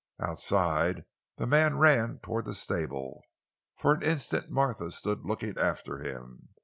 [0.19, 1.03] Outside,
[1.37, 3.21] the man ran toward the stable.
[3.77, 6.49] For an instant Martha stood looking after him.